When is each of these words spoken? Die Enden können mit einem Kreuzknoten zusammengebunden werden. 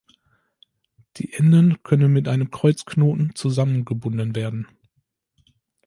Die 1.17 1.31
Enden 1.33 1.83
können 1.83 2.11
mit 2.11 2.27
einem 2.27 2.49
Kreuzknoten 2.49 3.35
zusammengebunden 3.35 4.35
werden. 4.35 4.65